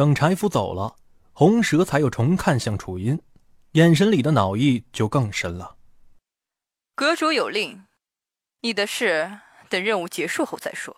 [0.00, 0.96] 等柴夫走了，
[1.34, 3.20] 红蛇才又重看向楚音，
[3.72, 5.76] 眼神里的恼意就更深了。
[6.94, 7.84] 阁主有令，
[8.62, 10.96] 你的事等任务结束后再说。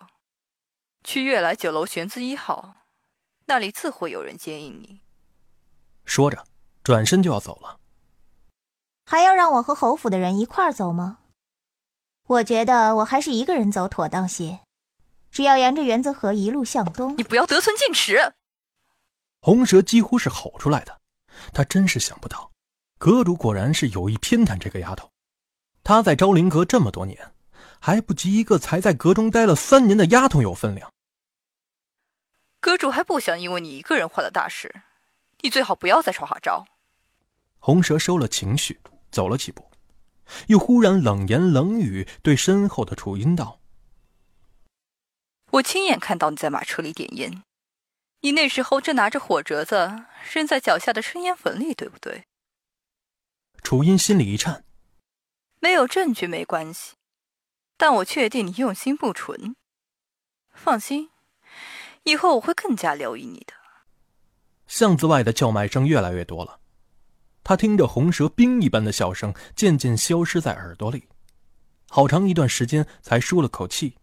[1.03, 2.75] 去悦来酒楼玄字一号，
[3.47, 5.01] 那里自会有人接应你。
[6.05, 6.45] 说着，
[6.81, 7.81] 转身就要走了。
[9.05, 11.17] 还要让我和侯府的人一块儿走吗？
[12.27, 14.61] 我觉得我还是一个人走妥当些。
[15.29, 18.33] 只要沿着元泽河一路向东，你不要得寸进尺。
[19.45, 21.01] 红蛇几乎是吼出来的，
[21.51, 22.49] 他真是想不到，
[22.97, 25.11] 阁主果然是有意偏袒这个丫头。
[25.83, 27.33] 她在昭灵阁这么多年，
[27.81, 30.89] 还不及一个才在阁中待了三年的丫头有分量。
[32.61, 34.73] 阁主还不想因为你一个人坏了大事，
[35.41, 36.65] 你最好不要再耍花招。
[37.59, 38.79] 红蛇收了情绪，
[39.11, 39.69] 走了几步，
[40.47, 43.59] 又忽然冷言冷语对身后的楚音道
[45.51, 47.43] ：“我亲眼看到你在马车里点烟。”
[48.23, 52.23] 你那时候正拿着火折子扔在脚下的生烟坟里，对不对？
[53.61, 54.63] 楚音心里一颤，
[55.59, 56.93] 没有证据没关系，
[57.75, 59.57] 但我确定你用心不纯。
[60.53, 61.09] 放心，
[62.03, 63.53] 以后我会更加留意你的。
[64.67, 66.61] 巷子外的叫卖声越来越多了，
[67.43, 71.09] 他听着红蛇冰一般的笑声渐渐消失在耳朵里，
[71.89, 73.97] 好长一段时间才舒了口气。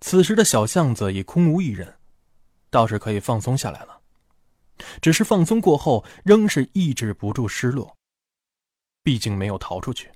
[0.00, 1.95] 此时的小巷子已空无一人。
[2.76, 3.96] 倒是可以放松下来了，
[5.00, 7.96] 只是放松过后仍是抑制不住失落。
[9.02, 10.10] 毕竟没有逃出去。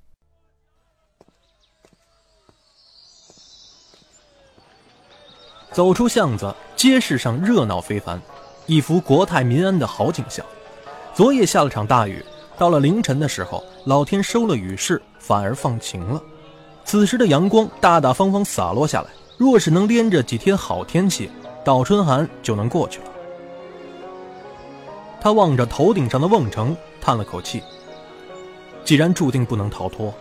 [5.71, 8.21] 走出巷子，街市上热闹非凡，
[8.67, 10.45] 一幅国泰民安的好景象。
[11.15, 12.23] 昨夜下了场大雨，
[12.59, 16.21] 到了凌晨的时候，老天收了雨势，反而放晴了。
[16.85, 21.31] 此时的阳光大大方方洒落下来，若是能连着几天好天气。
[21.63, 23.05] 倒春寒就能过去了。
[25.19, 27.61] 他望着头顶上的瓮城，叹了口气。
[28.83, 30.13] 既然注定不能逃脱，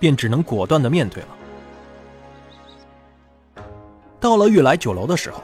[0.00, 1.28] 便只能果断的面对了。
[4.18, 5.40] 到了悦来酒楼的时候，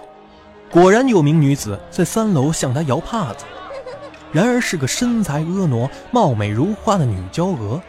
[0.70, 3.44] 果然有名女子在三楼向他摇帕子，
[4.32, 7.80] 然而是个身材婀娜、貌美如花的女娇娥，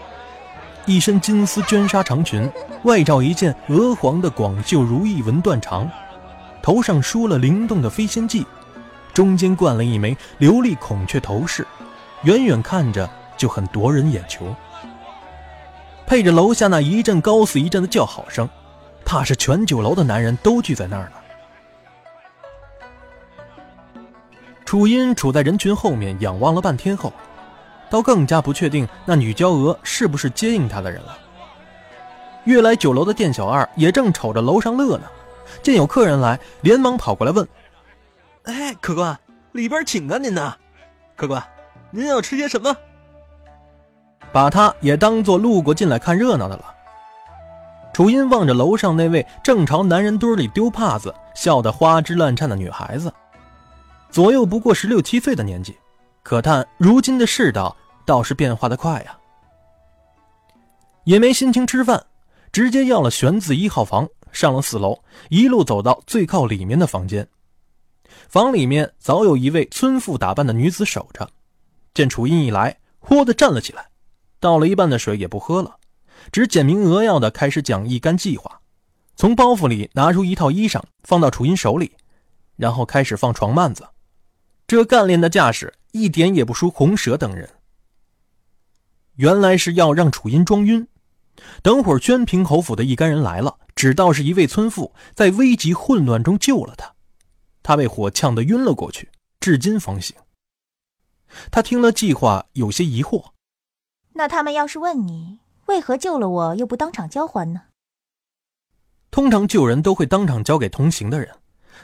[0.86, 2.48] 一身金丝绢纱长裙，
[2.84, 5.90] 外罩一件鹅黄的广袖如意纹缎长。
[6.66, 8.44] 头上梳了灵动的飞仙髻，
[9.14, 11.64] 中间冠了一枚琉璃孔雀头饰，
[12.24, 14.48] 远远看着就很夺人眼球。
[16.08, 18.50] 配着楼下那一阵高似一阵的叫好声，
[19.06, 21.12] 怕是全酒楼的男人都聚在那儿了。
[24.66, 27.14] 楚音处在人群后面仰望了半天后，
[27.92, 31.16] 倒更加不确定那女娇娥是不是接应他的人了。
[32.46, 35.06] 悦来酒楼的店小二也正瞅着楼上乐呢。
[35.62, 37.48] 见有客人来，连忙跑过来问
[38.44, 39.20] ：“哎，客官，
[39.52, 40.56] 里边请啊您呐！
[41.16, 41.44] 客官，
[41.92, 42.76] 您要吃些什么？”
[44.32, 46.74] 把他也当做路过进来看热闹的了。
[47.94, 53.14] 楚音望着楼上那位正朝男人堆里丢帕子、笑得花枝乱颤的女孩子，
[54.10, 55.78] 左右不过十六七岁的年纪，
[56.22, 57.74] 可叹如今的世道
[58.06, 59.18] 倒是变化的快呀。
[61.06, 62.06] 也没心情吃饭，
[62.52, 64.10] 直接要了玄子一号房。
[64.36, 67.28] 上了四楼，一路走到最靠里面的房间。
[68.28, 71.30] 房里面早有一位村妇打扮的女子守着，
[71.94, 73.88] 见楚音一来，豁地站了起来，
[74.42, 75.78] 倒了一半的水也不喝了，
[76.34, 78.60] 只简明扼要的开始讲一干计划。
[79.16, 81.94] 从包袱里拿出一套衣裳，放到楚音手里，
[82.58, 83.88] 然后开始放床幔子。
[84.68, 87.50] 这干练的架势一点也不输红蛇等人。
[89.16, 90.86] 原来是要让楚音装晕，
[91.62, 93.56] 等会儿宣平侯府的一干人来了。
[93.76, 96.96] 只道是一位村妇在危急混乱中救了他，
[97.62, 100.16] 他被火呛得晕了过去，至今方醒。
[101.52, 103.32] 他听了计划，有些疑惑
[104.14, 107.64] ：“那他们要是问你为何救了我，又不当场交还呢？”
[109.12, 111.38] 通常救人都会当场交给同行的人，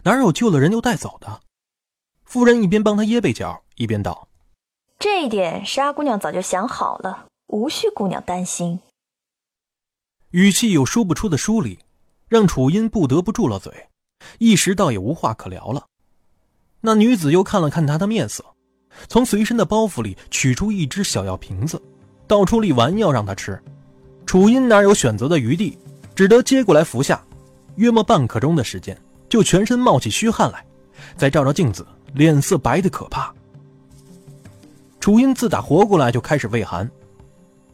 [0.03, 1.41] 哪有救了人就带走的？
[2.23, 4.29] 夫人一边帮他掖被角，一边道
[4.97, 8.79] ：“这一点沙姑娘早就想好了，无需姑娘担心。”
[10.31, 11.77] 语气有说不出的疏离，
[12.29, 13.71] 让楚音不得不住了嘴，
[14.39, 15.85] 一时倒也无话可聊了。
[16.79, 18.45] 那女子又看了看他的面色，
[19.09, 21.81] 从随身的包袱里取出一只小药瓶子，
[22.27, 23.61] 倒出粒丸药让他吃。
[24.25, 25.77] 楚音哪有选择的余地，
[26.15, 27.21] 只得接过来服下。
[27.75, 28.97] 约莫半刻钟的时间，
[29.27, 30.65] 就全身冒起虚汗来，
[31.17, 33.33] 再照照镜子，脸色白的可怕。
[35.01, 36.89] 楚音自打活过来就开始畏寒，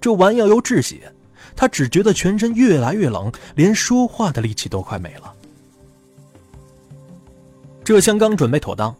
[0.01, 1.13] 这丸药又治血。
[1.57, 5.33] 他只觉得全身越来越冷，连说话的力气都快没了。
[7.83, 8.95] 这厢刚准备妥当，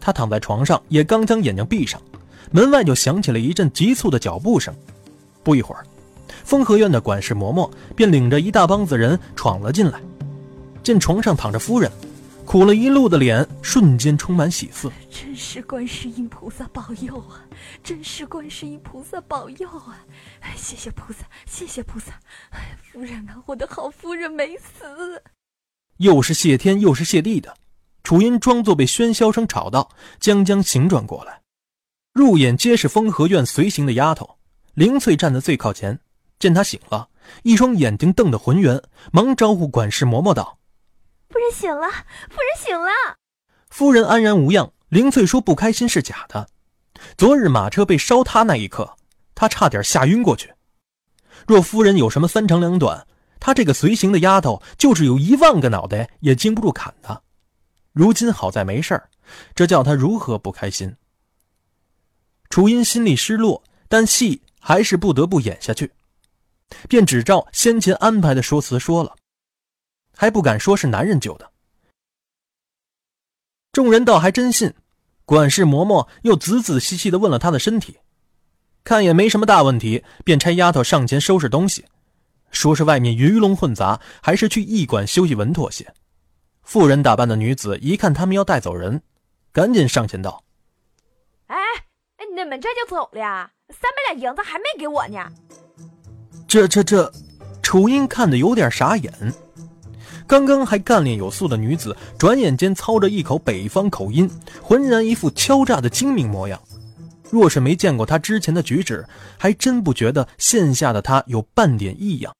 [0.00, 2.02] 他躺在床上，也刚将眼睛闭上，
[2.50, 4.74] 门外就响起了一阵急促的脚步声。
[5.42, 5.86] 不一会儿，
[6.42, 10.00] 风和院的管事嬷嬷便领着一大帮子人闯了进来，
[10.82, 11.88] 见床上躺着夫人，
[12.54, 14.88] 苦了一路的脸瞬间充满喜色。
[15.10, 17.42] 真是观世音菩萨保佑啊！
[17.82, 20.06] 真是观世音菩萨保佑啊！
[20.54, 22.12] 谢谢菩萨，谢谢菩萨！
[22.50, 25.20] 哎，夫人啊，我的好夫人没死。
[25.96, 27.56] 又是谢天又是谢地的，
[28.04, 29.90] 楚音装作被喧嚣声吵到，
[30.20, 31.40] 将将醒转过来，
[32.12, 34.38] 入眼皆是风和院随行的丫头。
[34.74, 35.98] 灵翠站在最靠前，
[36.38, 37.08] 见她醒了，
[37.42, 38.80] 一双眼睛瞪得浑圆，
[39.10, 40.60] 忙招呼管事嬷嬷道
[41.34, 41.88] ：“夫人醒了，
[42.30, 42.90] 夫人醒了。”
[43.68, 44.72] 夫人安然无恙。
[44.88, 46.48] 林翠说：“不开心是假的。
[47.18, 48.96] 昨日马车被烧塌那一刻，
[49.34, 50.54] 她差点吓晕过去。
[51.44, 53.04] 若夫人有什么三长两短，
[53.40, 57.24] 她这个随行的丫头就是有一万个脑袋也经不住砍的。
[57.92, 59.02] 如今好在没事，
[59.56, 60.94] 这叫她如何不开心？”
[62.48, 64.40] 楚音心里失落，但戏。
[64.66, 65.92] 还是不得不演下去，
[66.88, 69.14] 便只照先前安排的说辞说了，
[70.16, 71.50] 还不敢说是男人救的。
[73.72, 74.72] 众人倒还真信，
[75.24, 77.98] 管事嬷嬷又仔仔细细的问了他的身体，
[78.84, 81.84] 看也没什么大问题，便差丫头上前收拾东西，
[82.50, 85.92] 说是外面鱼龙混杂，还是去驿馆休息稳妥些。
[86.62, 89.02] 妇人打扮的女子一看他们要带走人，
[89.52, 90.44] 赶紧上前道
[91.48, 91.56] ：“哎
[92.16, 95.18] 哎，你们这就走了呀？”三百两银子还没给我呢，
[96.46, 97.12] 这这这，
[97.62, 99.12] 楚音看得有点傻眼。
[100.26, 104.28] 刚刚还干练有素的女子，转眼间操着一口北方口音，
[104.62, 106.60] 浑然一副敲诈的精明模样。
[107.30, 109.06] 若是没见过她之前的举止，
[109.38, 112.34] 还真不觉得现下的她有半点异样。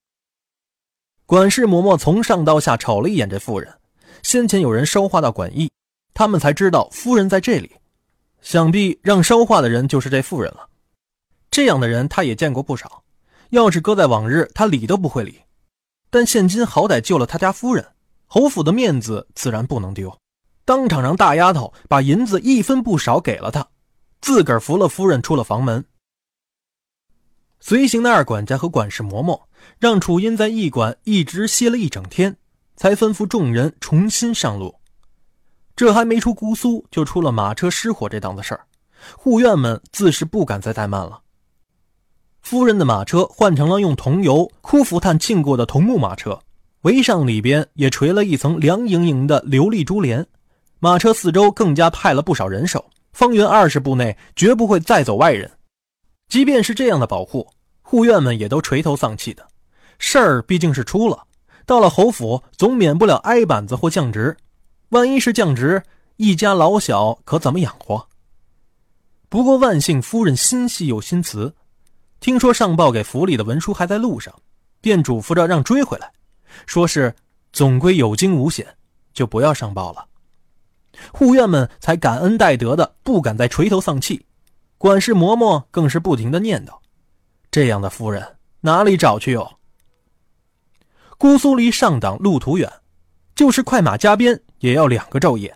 [1.26, 3.72] 管事嬷嬷从上到下瞅了一眼这妇人，
[4.22, 5.70] 先前有人捎话到馆驿，
[6.14, 7.72] 他们才知道夫人在这里，
[8.40, 10.69] 想必让捎话的人就是这妇人了。
[11.50, 13.02] 这样的人他也见过不少，
[13.50, 15.40] 要是搁在往日，他理都不会理。
[16.14, 17.84] 但现今好歹救了他家夫人，
[18.26, 20.16] 侯府的面子自然不能丢，
[20.64, 23.66] 当场让大丫头把银子一分不少给了他，
[24.20, 25.84] 自个儿扶了夫人出了房门。
[27.58, 29.43] 随行的二管家和管事嬷嬷
[29.81, 32.37] 让楚音在驿馆一直歇了一整天，
[32.76, 34.76] 才吩咐众人重新上路。
[35.75, 38.64] 这还没出姑苏，就出了马车失火这档子事儿，
[39.17, 41.24] 护院们自是不敢再怠慢了。
[42.44, 46.38] 夫人的马车换成了用桐油、枯浮炭浸过的桐木马车，
[46.82, 50.26] 围上里边也垂了一层凉莹莹的琉璃珠帘。
[50.79, 55.50] 马车四周更加派了不少人手，方圆二十步内绝不会再走外人。
[56.29, 57.49] 即便是这样的保护，
[57.81, 59.49] 护院们也都垂头丧气的。
[59.99, 61.25] 事儿毕竟是出了，
[61.64, 64.37] 到了侯府总免不了挨板子或降职。
[64.91, 65.82] 万一是降职，
[66.19, 68.06] 一家老小可怎么养活？
[69.31, 71.55] 不过万幸，夫人心细又心慈。
[72.25, 74.35] 听说上报给府里的文书还在路上，
[74.81, 76.11] 便嘱咐着让追回来，
[76.65, 77.15] 说是
[77.53, 78.67] 总归有惊无险，
[79.12, 80.06] 就不要上报了。
[81.13, 84.25] 护院们才感恩戴德的，不敢再垂头丧气。
[84.79, 86.70] 管事嬷嬷更是不停的念叨
[87.53, 88.27] ：“这样的夫人
[88.63, 89.58] 哪里找去哟？”
[91.19, 92.72] 姑苏离上党路途远，
[93.34, 95.55] 就是快马加鞭也要两个昼夜。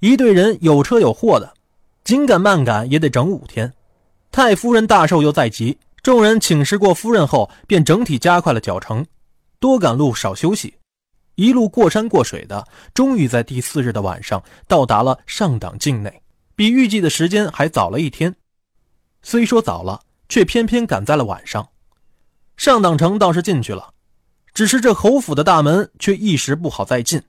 [0.00, 1.54] 一队人有车有货的，
[2.02, 3.72] 紧赶慢赶也得整五天。
[4.32, 9.04] 太夫人大寿又在即，众人请示过夫人后，便整体加快了脚程，
[9.58, 10.74] 多赶路少休息，
[11.34, 16.22] 一路过山过水的，终于在第四日的晚上到达了上党境内，
[16.54, 18.34] 比预计的时间还早了一天。
[19.22, 21.68] 虽说早了，却偏偏赶在了晚上。
[22.56, 23.92] 上党城倒是进去了，
[24.54, 27.20] 只是这侯府的大门却一时不好再进。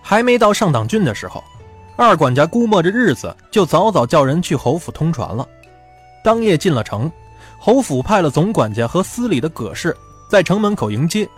[0.00, 1.42] 还没到上党郡的时候。
[2.02, 5.46] 二管家估摸着日子，就早早叫人去侯府通传了。
[6.24, 7.12] 当夜进了城，
[7.58, 9.94] 侯府派了总管家和司礼的葛氏
[10.26, 11.28] 在城门口迎接，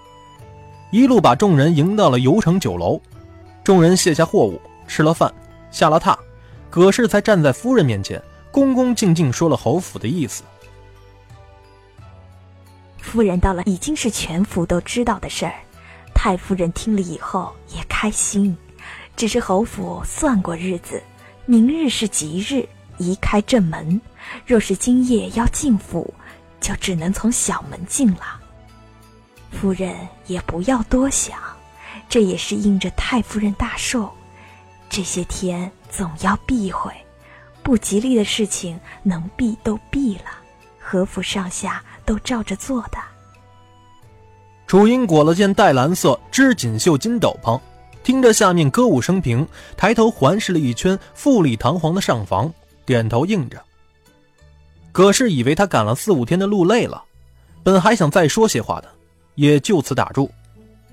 [0.93, 3.01] 一路把众人迎到了游城酒楼。
[3.65, 5.35] 众人卸下货物，吃了饭，
[5.73, 6.17] 下了榻，
[6.71, 10.45] 葛氏才站在夫人面前，恭恭敬敬说了侯府的意思。
[13.01, 15.55] 夫人到了，已经是全府都知道的事儿。
[16.15, 18.57] 太夫人听了以后也开心。
[19.17, 21.03] 只是侯府算过日子，
[21.47, 24.01] 明日是吉日，移开正门。
[24.47, 26.13] 若是今夜要进府，
[26.61, 28.41] 就只能从小门进了。
[29.51, 29.95] 夫人
[30.27, 31.39] 也不要多想，
[32.09, 34.11] 这也是应着太夫人大寿，
[34.89, 36.93] 这些天总要避讳，
[37.63, 40.25] 不吉利的事情能避都避了。
[40.79, 42.99] 何府上下都照着做的。
[44.67, 47.61] 楚英裹了件黛蓝色织锦绣金斗篷。
[48.03, 52.53] 听着下面歌舞升平，抬头环视了一圈富丽堂皇的上房，
[52.85, 53.63] 点头应着。
[54.91, 57.03] 葛氏以为他赶了四五天的路累了，
[57.63, 58.89] 本还想再说些话的，
[59.37, 60.31] 也就此打住，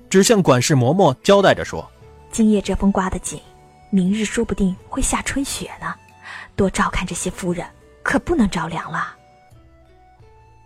[0.08, 1.86] 只向管事嬷嬷交代着说
[2.32, 3.40] ：“今夜这风刮得紧，
[3.90, 5.94] 明日说不定会下春雪呢，
[6.56, 7.66] 多照看这些夫人，
[8.02, 9.16] 可不能着凉了。”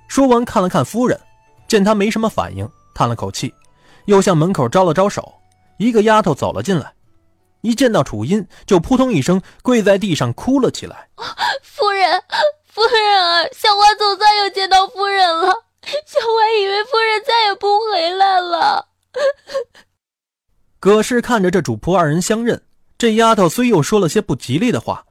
[0.07, 1.19] 说完，看了看夫人，
[1.67, 3.53] 见她没什么反应，叹了口气，
[4.05, 5.35] 又向门口招了招手。
[5.77, 6.95] 一个丫头走了进来，
[7.63, 11.09] 一见到楚音，就扑通一声跪在地上哭了起来
[11.63, 12.23] ：“夫人，
[12.67, 15.49] 夫人啊，小花总算又见到夫人了。
[16.07, 18.89] 小花以为夫人再也不回来了。”
[20.81, 22.63] 葛氏看着这主仆二人相认，
[22.99, 25.07] 这丫头虽又说了些不吉利的话，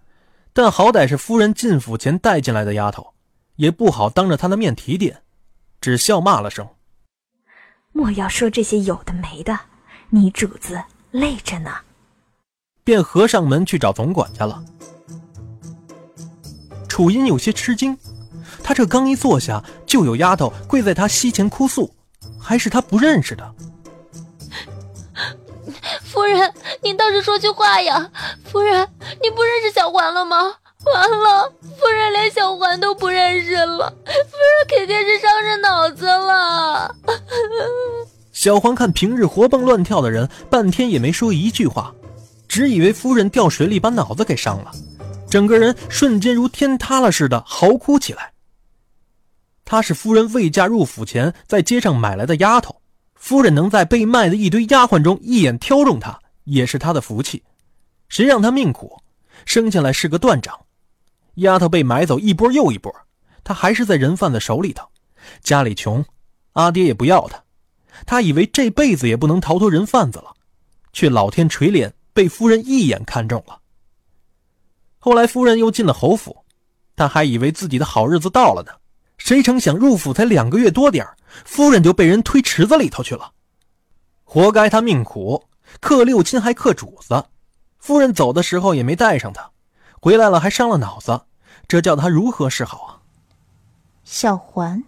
[0.54, 3.14] 但好歹是夫人进府前带进来的丫头。
[3.56, 5.22] 也不好当着她的面提点，
[5.80, 6.68] 只笑骂了声
[7.94, 9.60] ：“莫要说这些有的没的，
[10.16, 10.80] 你主子
[11.10, 11.72] 累着呢。”
[12.86, 14.64] 便合上门去找总管家了。
[16.88, 17.98] 楚音有些吃惊，
[18.64, 21.92] 他这刚一坐下，就有丫头跪在他膝前哭诉，
[22.40, 23.56] 还是他不认识的。
[26.04, 26.54] 夫人，
[26.84, 28.12] 您倒是说句话呀！
[28.44, 28.88] 夫人，
[29.24, 30.38] 你不认识小环了吗？
[30.94, 36.43] 完了，夫人连小环都不认识了，夫人肯定是伤着脑子了。
[38.44, 41.96] 小黄看平日活蹦乱跳的人，半天也没说一句话，
[42.46, 44.72] 只以为夫人掉水里把脑子给伤了，
[45.30, 48.34] 整个人瞬间如天塌了似的嚎哭起来。
[49.64, 52.82] 她是夫人未嫁入府前在街上买来的丫头，
[53.16, 57.42] 夫人能在被卖的一堆丫鬟中一眼挑中她，也是她的福气。
[58.10, 59.02] 谁让她命苦，
[59.46, 60.54] 生下来是个断掌。
[61.36, 62.94] 丫头被买走一波又一波，
[63.42, 64.86] 她还是在人贩子手里头。
[65.42, 66.04] 家里穷，
[66.52, 67.42] 阿爹也不要她。
[68.06, 70.34] 他以为这辈子也不能逃脱人贩子了，
[70.92, 73.60] 却老天垂怜，被夫人一眼看中了。
[75.00, 76.46] 后来夫人又进了侯府，
[76.96, 78.72] 他还以为自己的好日子到了呢。
[79.18, 81.08] 谁成想入府才两个月多点
[81.46, 83.32] 夫人就被人推池子里头去了。
[84.24, 85.44] 活该他命苦，
[85.80, 87.24] 克六亲还克主子。
[87.80, 89.50] 夫人走的时候也没带上他。
[90.02, 91.22] 回来了还伤了脑子，
[91.68, 93.00] 这叫他如何是好啊？
[94.04, 94.84] 小环，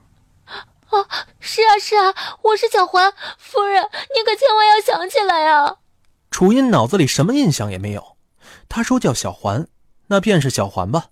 [0.96, 5.76] 啊，是啊是啊，我是小环夫人，你可千万要想起来啊！
[6.32, 8.18] 楚音脑子里什么印象也没有，
[8.70, 9.68] 他说叫小环，
[10.08, 11.08] 那便是小环吧。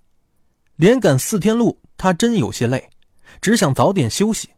[0.76, 2.90] 连赶四天路，他真有些累，
[3.42, 4.50] 只想早点休息。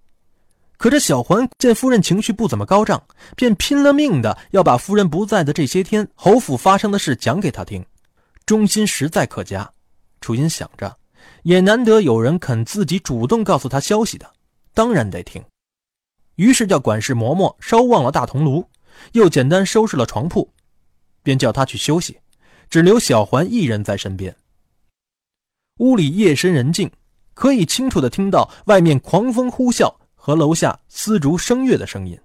[0.77, 3.01] 可这小环见夫人情绪不怎么高涨，
[3.35, 7.85] 便拼了命的要把夫人不在的这些天侯府发生的事讲给他听。
[8.45, 9.71] 忠心实在可嘉，
[10.21, 10.97] 楚音想着，
[11.43, 14.29] 也难得有人肯自己主动告诉他消息的，
[14.75, 15.43] 当然得听。
[16.35, 18.69] 于是叫管事嬷嬷烧旺了大铜炉，
[19.13, 20.53] 又简单收拾了床铺，
[21.23, 22.19] 便叫他去休息，
[22.69, 24.35] 只留小环一人在身边。
[25.79, 26.91] 屋里夜深人静，
[27.33, 32.19] 可以清楚的听到外面狂风呼啸和楼下丝竹声乐的声音。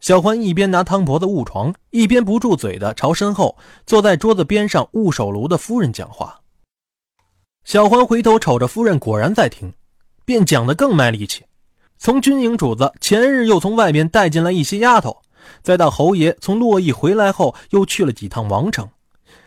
[0.00, 6.42] 小环一边拿汤婆子捂床，一边不住嘴的朝身后坐在桌子边上捂手炉的夫人讲话。
[7.64, 9.72] 小环回头瞅着夫人，果然在听，
[10.26, 11.42] 便讲得更卖力气。
[11.96, 15.22] 从军营主子前日又从外面带进来一些丫头，
[15.62, 18.86] 再到侯爷从洛邑回来后又去了几趟王城，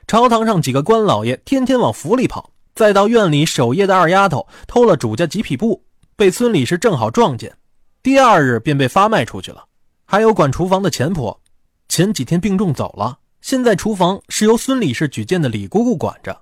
[0.08, 5.84] 朝堂上几个官老爷天天往府里跑，再到院里守夜的二丫头偷了主家几匹布，
[6.16, 7.56] 被村里是正好撞见，
[8.02, 9.66] 第二日便被发卖出去了。
[10.06, 11.40] 还有管厨房的钱婆，
[11.88, 16.42] 前几天病重走了，现在厨房是由孙理事举荐的李姑姑管着。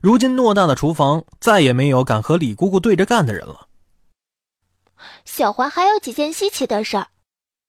[0.00, 3.66] 如今偌大的厨房再也没有敢和李姑姑对着干的人了。
[5.24, 7.08] 小环还有几件稀奇的事儿。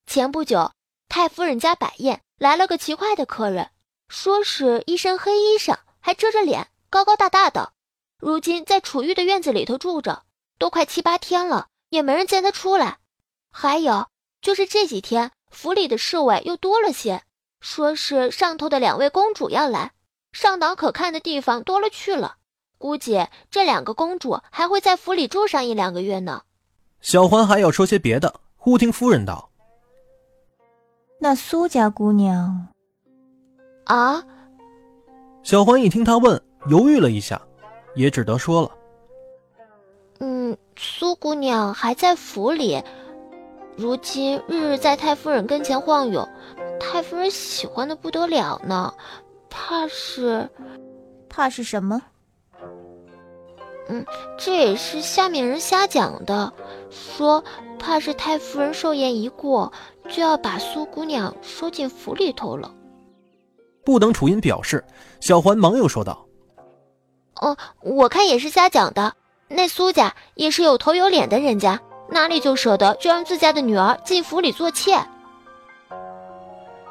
[0.06, 0.72] 前不久，
[1.08, 3.70] 太夫人家摆宴，来了个奇怪的客人，
[4.08, 7.72] 说是一身黑衣裳，还遮着脸，高高大大的。
[8.18, 10.24] 如今在楚玉的院子里头住着，
[10.58, 12.98] 都快七八天了，也没人见他出来。
[13.50, 14.06] 还有。
[14.40, 17.22] 就是这几天，府里的侍卫又多了些，
[17.60, 19.92] 说是上头的两位公主要来，
[20.32, 22.38] 上党可看的地方多了去了，
[22.76, 26.42] 估计这两个公主还会在府里住上一两个月呢。
[27.02, 29.50] 小环还要说些别的，忽听夫人道
[31.18, 32.68] ：“那苏家姑娘。”
[33.84, 34.24] 啊！
[35.42, 37.42] 小环一听他问，犹豫了一下，
[37.96, 38.70] 也只得说了
[40.20, 42.82] ：“嗯，苏姑娘还在府里。”
[43.74, 46.28] 如今日日在太夫人跟前晃悠，
[46.78, 48.94] 太夫人喜欢的不得了呢，
[49.48, 50.48] 怕是，
[51.28, 52.00] 怕是什么？
[53.88, 54.06] 嗯，
[54.38, 56.52] 这也是下面人瞎讲的，
[56.90, 57.42] 说
[57.78, 59.72] 怕是太夫人寿宴一过，
[60.08, 62.72] 就要把苏姑娘收进府里头了。
[63.84, 64.84] 不等楚音表示，
[65.20, 66.24] 小环忙又说道
[67.42, 69.12] ：“哦，我看也是瞎讲的。
[69.48, 75.04] 那苏家也是有头有脸的人家，哪里就舍得就让自家的女儿进府里做妾？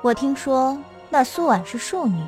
[0.02, 0.78] 我听说
[1.10, 2.22] 那苏婉是庶女。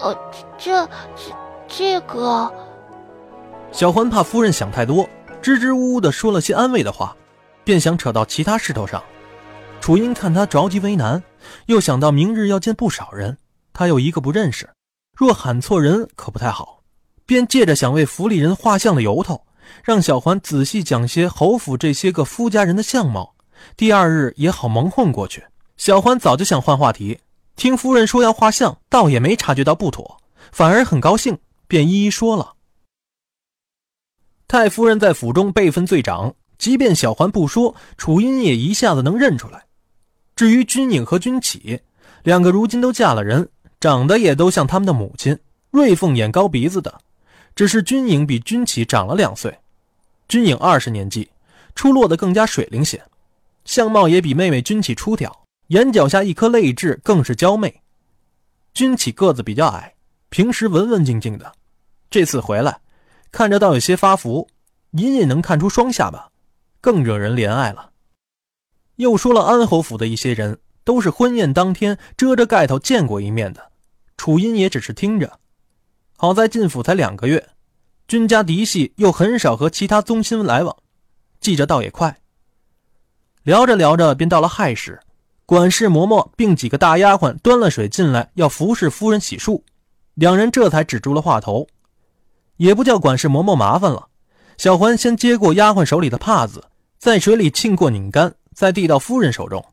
[0.00, 0.16] 哦，
[0.56, 1.34] 这这
[1.66, 2.50] 这个……
[3.70, 5.08] 小环怕夫人想太多，
[5.40, 7.14] 支支吾吾的说了些安慰的话，
[7.64, 9.02] 便想扯到其他事头上。
[9.80, 11.22] 楚音看他着急为难，
[11.66, 13.36] 又想到明日要见不少人，
[13.72, 14.68] 他又一个不认识，
[15.16, 16.80] 若喊错人可不太好，
[17.24, 19.44] 便借着想为府里人画像的由头，
[19.84, 23.34] 让小环仔细讲些侯府这些个夫家人的相貌，
[23.76, 25.44] 第二日也好蒙混过去。
[25.76, 27.20] 小环早就想换话题，
[27.54, 30.18] 听夫人说要画像，倒也没察觉到不妥，
[30.50, 32.54] 反而很高兴，便一一说了。
[34.48, 39.62] 太夫人在府中辈分最长，即便小环不说，楚音也一下子能认出来。
[40.34, 41.78] 至于君颖和君启
[42.22, 43.46] 两个，如今都嫁了人，
[43.78, 45.38] 长得也都像他们的母亲，
[45.70, 46.98] 瑞凤眼、高鼻子的。
[47.54, 49.58] 只是君颖比君启长了两岁，
[50.28, 51.28] 君颖二十年纪，
[51.74, 53.02] 出落得更加水灵些，
[53.66, 57.82] 相貌也比妹妹君启出挑，眼角下一颗泪痣更是娇媚。
[58.72, 59.92] 君启个子比较矮，
[60.30, 61.52] 平时文文静静的，
[62.08, 62.78] 这次回来，
[63.30, 64.48] 看着倒有些发福，
[64.92, 66.30] 隐隐能看出双下巴，
[66.80, 67.90] 更惹人怜爱了。
[68.96, 73.70] 又说了安侯府的一些人，都是婚宴当天遮着盖头见过一面的。
[74.16, 75.38] 楚音也只是听着。
[76.16, 77.50] 好在进府才两个月，
[78.08, 80.76] 君家嫡系又很少和其他宗亲来往，
[81.40, 82.18] 记着倒也快。
[83.44, 85.00] 聊着聊着，便到了亥时，
[85.46, 89.62] 管事嬷嬷并几个大丫鬟端了水进来，要服侍夫人洗漱。
[90.14, 91.68] 两人这才止住了话头，
[92.58, 94.08] 也不叫管事嬷嬷麻烦了。
[94.56, 96.66] 小环先接过丫鬟手里的帕子，
[96.98, 98.34] 在水里浸过拧干。
[98.54, 99.64] 再递到夫人手中，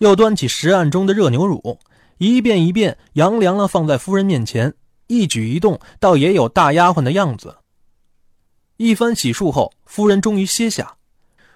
[0.00, 1.78] 又端起石案中的热牛乳，
[2.18, 4.74] 一遍一遍扬凉了放在夫人面前，
[5.06, 7.56] 一举一动倒也有大丫鬟的样子。
[8.76, 10.96] 一番洗漱后，夫人终于歇下，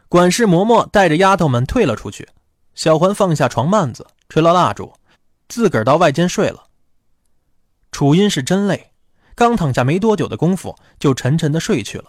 [0.09, 2.27] 管事嬷嬷带着丫头们退了出去。
[2.75, 4.95] 小环放下床幔子，吹了蜡烛，
[5.51, 6.65] 自个儿到外间睡了。
[7.93, 8.90] 楚音是真累，
[9.41, 12.05] 刚躺下没多久的功夫，就沉沉的睡去了。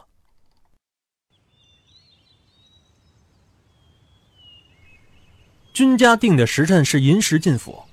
[5.71, 7.83] 君家定的时辰是寅时进府，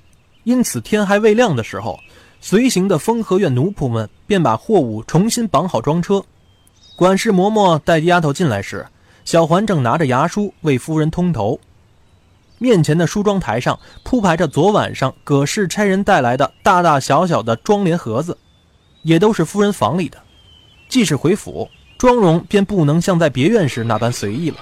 [0.42, 2.00] 因此天还未亮的时候，
[2.40, 6.20] 随行的风和院奴仆们便把货物重新绑好装车。
[6.96, 8.84] 管事嬷嬷带丫头进来时，
[9.24, 11.60] 小环正拿着牙梳为夫人通头。
[12.58, 18.36] 面前的梳妆台上铺排着昨晚上葛氏差人带来的大大小小的妆帘盒子，
[19.08, 20.18] 也都是夫人房里的。
[20.88, 24.58] 既是回府，妆容便不能像在别院时那般随意了。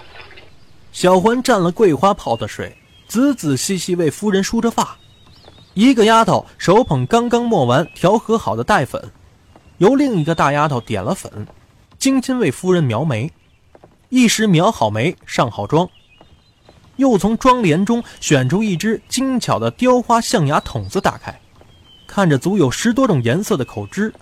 [0.93, 2.77] 小环蘸了桂花泡的水。
[3.09, 4.97] 仔仔细细为夫人梳着发，
[5.75, 9.01] 一个丫头手捧刚刚磨完、调和好的黛粉，
[9.79, 11.47] 由另一个大丫头点了粉，
[11.99, 13.31] 精心为夫人描眉。
[14.09, 15.89] 一时描好眉、上好妆，
[16.97, 21.41] 又从妆帘中选出一只精巧的雕花象牙筒子，打开，
[22.09, 24.13] 看着足有十多种颜色的口脂，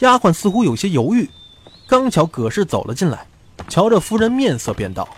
[0.00, 1.30] 丫鬟似乎有些犹豫。
[1.88, 3.26] 刚巧葛氏走了进来，
[3.68, 5.08] 瞧着夫人面色，便道：“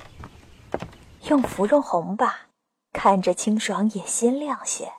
[1.28, 2.48] 用芙蓉红吧。”
[2.92, 4.92] 看着清爽也鲜亮些，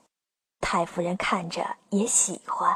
[0.59, 2.75] 太夫人看着也喜欢。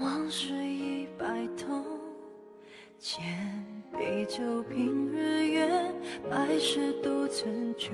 [0.00, 1.84] 往事已白头，
[3.00, 3.22] 千
[3.92, 5.92] 杯酒，平日月，
[6.30, 7.90] 百事都曾旧。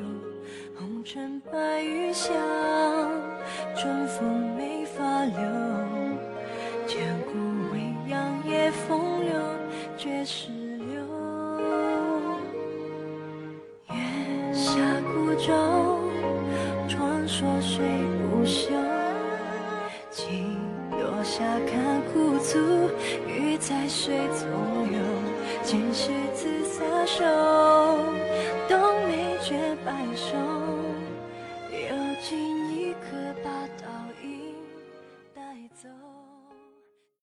[0.79, 2.35] 红尘白玉香，
[3.81, 5.39] 春风没法留。
[6.85, 7.39] 千古
[7.73, 9.33] 未央夜风流，
[9.97, 11.01] 绝世流。
[13.91, 15.33] 月下孤。
[15.39, 15.55] 舟，
[16.89, 17.79] 传说谁
[18.33, 18.73] 不休？
[20.11, 20.59] 请
[20.91, 22.59] 落下看枯足，
[23.29, 24.99] 鱼在水中游。
[25.63, 27.25] 今夕自撒手，